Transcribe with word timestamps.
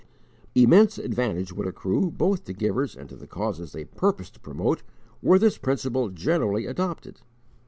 Immense 0.55 0.97
advantage 0.97 1.53
would 1.53 1.67
accrue, 1.67 2.09
both 2.09 2.43
to 2.45 2.53
givers 2.53 2.95
and 2.95 3.07
to 3.09 3.15
the 3.15 3.27
causes 3.27 3.71
they 3.71 3.85
purpose 3.85 4.31
to 4.31 4.39
promote, 4.39 4.81
were 5.21 5.37
this 5.37 5.59
principle 5.59 6.09
generally 6.09 6.65
adopted! 6.65 7.21